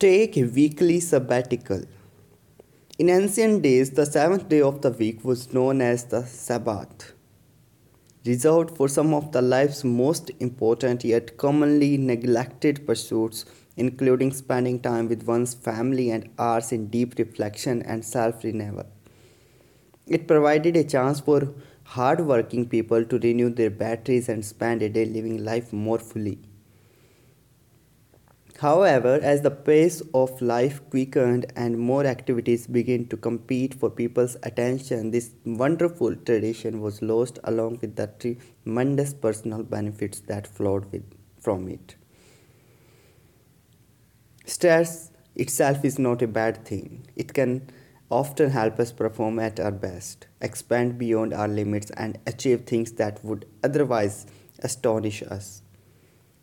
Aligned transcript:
Take 0.00 0.36
a 0.36 0.44
weekly 0.44 1.00
sabbatical. 1.00 1.82
In 3.00 3.10
ancient 3.10 3.62
days, 3.62 3.90
the 3.90 4.06
seventh 4.06 4.48
day 4.48 4.60
of 4.60 4.80
the 4.80 4.92
week 4.92 5.24
was 5.24 5.52
known 5.52 5.80
as 5.80 6.04
the 6.04 6.24
Sabbath, 6.24 7.14
reserved 8.24 8.76
for 8.76 8.86
some 8.88 9.12
of 9.12 9.32
the 9.32 9.42
life's 9.42 9.82
most 9.82 10.30
important 10.38 11.02
yet 11.02 11.36
commonly 11.36 11.96
neglected 11.96 12.86
pursuits, 12.86 13.44
including 13.76 14.32
spending 14.32 14.78
time 14.78 15.08
with 15.08 15.24
one's 15.24 15.54
family 15.54 16.10
and 16.10 16.30
hours 16.38 16.70
in 16.70 16.86
deep 16.86 17.18
reflection 17.18 17.82
and 17.82 18.04
self 18.04 18.44
renewal. 18.44 18.86
It 20.06 20.28
provided 20.28 20.76
a 20.76 20.84
chance 20.84 21.18
for 21.18 21.52
hard-working 21.82 22.68
people 22.68 23.04
to 23.04 23.18
renew 23.18 23.50
their 23.50 23.70
batteries 23.70 24.28
and 24.28 24.44
spend 24.44 24.80
a 24.82 24.88
day 24.88 25.06
living 25.06 25.44
life 25.44 25.72
more 25.72 25.98
fully. 25.98 26.38
However, 28.58 29.20
as 29.22 29.42
the 29.42 29.52
pace 29.52 30.02
of 30.12 30.42
life 30.42 30.80
quickened 30.90 31.46
and 31.54 31.78
more 31.78 32.04
activities 32.04 32.66
began 32.66 33.06
to 33.06 33.16
compete 33.16 33.72
for 33.72 33.88
people's 33.88 34.36
attention, 34.42 35.12
this 35.12 35.30
wonderful 35.46 36.16
tradition 36.16 36.80
was 36.80 37.00
lost 37.00 37.38
along 37.44 37.78
with 37.80 37.94
the 37.94 38.08
tremendous 38.18 39.14
personal 39.14 39.62
benefits 39.62 40.18
that 40.22 40.48
flowed 40.48 40.90
with, 40.90 41.04
from 41.40 41.68
it. 41.68 41.94
Stress 44.44 45.12
itself 45.36 45.84
is 45.84 46.00
not 46.00 46.20
a 46.20 46.26
bad 46.26 46.64
thing. 46.64 47.06
It 47.14 47.34
can 47.34 47.70
often 48.10 48.50
help 48.50 48.80
us 48.80 48.90
perform 48.90 49.38
at 49.38 49.60
our 49.60 49.70
best, 49.70 50.26
expand 50.40 50.98
beyond 50.98 51.32
our 51.32 51.46
limits, 51.46 51.92
and 51.92 52.18
achieve 52.26 52.64
things 52.64 52.90
that 52.92 53.24
would 53.24 53.46
otherwise 53.62 54.26
astonish 54.58 55.22
us. 55.22 55.62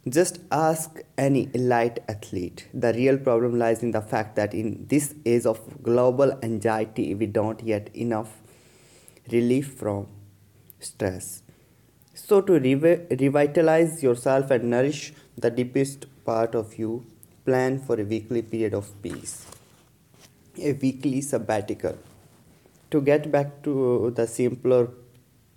Just 0.07 0.39
ask 0.51 1.01
any 1.17 1.49
elite 1.55 1.97
athlete. 2.07 2.67
The 2.75 2.93
real 2.93 3.17
problem 3.17 3.57
lies 3.57 3.81
in 3.81 3.89
the 3.89 4.01
fact 4.01 4.35
that 4.35 4.53
in 4.53 4.85
this 4.87 5.15
age 5.25 5.47
of 5.47 5.81
global 5.81 6.37
anxiety, 6.43 7.15
we 7.15 7.25
don't 7.25 7.63
yet 7.63 7.89
enough 7.95 8.37
relief 9.31 9.73
from 9.73 10.05
stress. 10.79 11.41
So, 12.13 12.39
to 12.41 12.51
revi- 12.51 13.19
revitalize 13.19 14.03
yourself 14.03 14.51
and 14.51 14.69
nourish 14.69 15.11
the 15.39 15.49
deepest 15.49 16.05
part 16.23 16.53
of 16.53 16.77
you, 16.77 17.03
plan 17.43 17.79
for 17.79 17.99
a 17.99 18.03
weekly 18.03 18.43
period 18.43 18.75
of 18.75 19.01
peace, 19.01 19.47
a 20.61 20.73
weekly 20.73 21.21
sabbatical. 21.21 21.97
To 22.91 23.01
get 23.01 23.31
back 23.31 23.63
to 23.63 24.13
the 24.15 24.27
simpler 24.27 24.89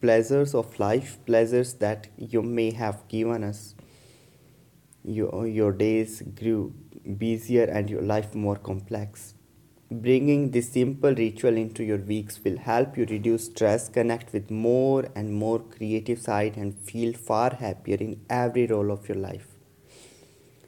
pleasures 0.01 0.55
of 0.55 0.81
life, 0.81 1.19
pleasures 1.27 1.75
that 1.75 2.07
you 2.17 2.41
may 2.43 2.71
have 2.71 3.07
given 3.09 3.45
us 3.45 3.75
your, 5.09 5.47
your 5.47 5.73
days 5.73 6.23
grew 6.23 6.75
busier 7.17 7.65
and 7.65 7.89
your 7.89 8.03
life 8.03 8.35
more 8.35 8.57
complex. 8.57 9.35
Bringing 9.91 10.51
this 10.51 10.71
simple 10.73 11.15
ritual 11.15 11.57
into 11.57 11.83
your 11.83 11.97
weeks 11.97 12.41
will 12.45 12.59
help 12.59 12.99
you 12.99 13.07
reduce 13.07 13.47
stress, 13.47 13.89
connect 13.89 14.35
with 14.35 14.51
more 14.51 15.09
and 15.15 15.33
more 15.33 15.61
creative 15.61 16.21
side 16.21 16.59
and 16.59 16.79
feel 16.79 17.15
far 17.15 17.55
happier 17.55 17.97
in 17.97 18.21
every 18.29 18.67
role 18.67 18.91
of 18.91 19.09
your 19.09 19.17
life. 19.17 19.47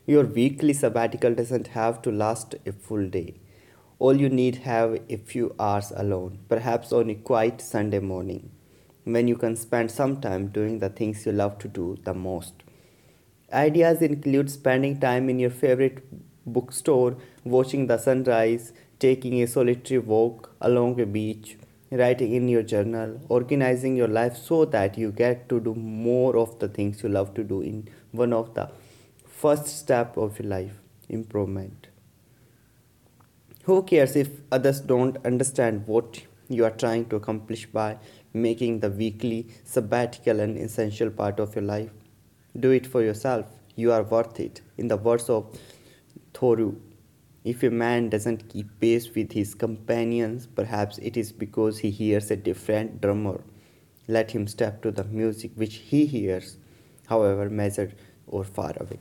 Your 0.07 0.25
weekly 0.25 0.73
sabbatical 0.73 1.35
doesn't 1.35 1.69
have 1.69 2.01
to 2.03 2.11
last 2.11 2.55
a 2.65 2.73
full 2.73 3.09
day. 3.09 3.35
All 3.99 4.17
you 4.17 4.31
need 4.31 4.57
have 4.57 4.99
a 5.11 5.19
few 5.19 5.55
hours 5.61 5.93
alone, 5.95 6.39
perhaps 6.49 6.91
on 6.91 7.11
a 7.11 7.15
quiet 7.15 7.61
Sunday 7.61 7.99
morning, 7.99 8.51
when 9.05 9.29
you 9.29 9.37
can 9.37 9.55
spend 9.55 9.91
some 9.91 10.23
time 10.23 10.49
doing 10.49 10.79
the 10.79 10.89
things 10.89 11.27
you 11.27 11.33
love 11.33 11.59
to 11.59 11.69
do 11.69 11.99
the 12.05 12.15
most. 12.15 12.55
Ideas 13.53 14.01
include 14.01 14.51
spending 14.51 15.01
time 15.01 15.29
in 15.29 15.41
your 15.41 15.51
favorite 15.51 16.05
bookstore, 16.47 17.17
watching 17.45 17.89
the 17.89 17.99
sunrise, 17.99 18.73
taking 19.01 19.43
a 19.43 19.47
solitary 19.47 19.99
walk 19.99 20.55
along 20.61 21.01
a 21.01 21.07
beach, 21.07 21.57
writing 21.91 22.33
in 22.33 22.49
your 22.49 22.63
journal, 22.63 23.21
organizing 23.29 23.97
your 23.97 24.07
life 24.07 24.37
so 24.37 24.65
that 24.67 24.97
you 24.97 25.11
get 25.11 25.49
to 25.49 25.59
do 25.59 25.75
more 25.75 26.37
of 26.37 26.59
the 26.61 26.69
things 26.69 27.03
you 27.03 27.09
love 27.09 27.35
to 27.35 27.43
do 27.43 27.61
in 27.61 27.89
one 28.13 28.33
of 28.33 28.55
the 28.55 28.71
first 29.27 29.67
step 29.67 30.17
of 30.17 30.39
your 30.39 30.49
life 30.49 30.75
improvement. 31.09 31.89
Who 33.65 33.83
cares 33.83 34.15
if 34.15 34.29
others 34.53 34.81
don't 34.81 35.19
understand 35.25 35.87
what 35.89 36.23
you 36.49 36.65
are 36.65 36.71
trying 36.71 37.07
to 37.09 37.17
accomplish 37.17 37.67
by 37.67 37.99
making 38.33 38.81
the 38.81 38.91
weekly 38.91 39.49
sabbatical 39.65 40.39
an 40.39 40.57
essential 40.57 41.11
part 41.11 41.41
of 41.41 41.57
your 41.57 41.65
life? 41.65 41.91
Do 42.59 42.71
it 42.73 42.87
for 42.87 43.03
yourself. 43.03 43.47
You 43.77 43.93
are 43.93 44.03
worth 44.03 44.41
it. 44.41 44.61
In 44.77 44.89
the 44.89 44.97
words 44.97 45.31
of 45.31 45.59
Thoreau, 46.35 46.75
if 47.45 47.63
a 47.63 47.71
man 47.71 48.11
doesn't 48.11 48.49
keep 48.49 48.81
pace 48.81 49.15
with 49.15 49.33
his 49.33 49.55
companions, 49.55 50.47
perhaps 50.47 50.99
it 50.99 51.17
is 51.17 51.33
because 51.33 51.79
he 51.79 51.91
hears 51.91 52.31
a 52.31 52.37
different 52.37 53.01
drummer. 53.01 53.41
Let 54.09 54.33
him 54.33 54.47
step 54.47 54.83
to 54.83 54.91
the 54.91 55.05
music 55.05 55.53
which 55.55 55.77
he 55.77 56.07
hears, 56.07 56.57
however 57.07 57.49
measured 57.49 57.95
or 58.27 58.45
far 58.45 58.75
away. 58.79 58.99